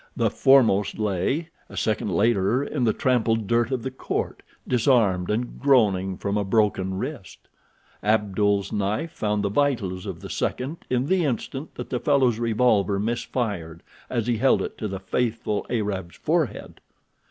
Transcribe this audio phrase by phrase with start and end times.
[0.17, 5.59] The foremost lay, a second later, in the trampled dirt of the court, disarmed and
[5.61, 7.47] groaning from a broken wrist.
[8.01, 12.99] Abdul's knife found the vitals of the second in the instant that the fellow's revolver
[12.99, 13.77] missed fire
[14.09, 16.81] as he held it to the faithful Arab's forehead.